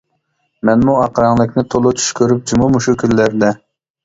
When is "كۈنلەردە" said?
3.05-3.53